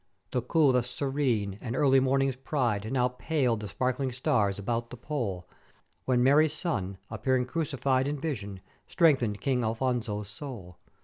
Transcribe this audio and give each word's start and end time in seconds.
"The 0.31 0.41
coolth 0.41 0.83
serene, 0.87 1.59
and 1.61 1.75
early 1.75 1.99
morning's 1.99 2.35
pride, 2.35 2.91
now 2.91 3.07
paled 3.09 3.59
the 3.59 3.67
sparkling 3.67 4.11
stars 4.11 4.57
about 4.57 4.89
the 4.89 4.97
Pole, 4.97 5.47
when 6.05 6.23
Mary's 6.23 6.53
Son 6.53 6.97
appearing 7.11 7.45
crucified 7.45 8.07
in 8.07 8.17
vision, 8.19 8.61
strengthened 8.87 9.41
King 9.41 9.63
Afonso's 9.63 10.27
soul. 10.27 10.79